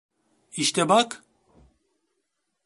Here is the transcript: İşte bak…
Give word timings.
İşte 0.55 0.89
bak… 0.89 1.23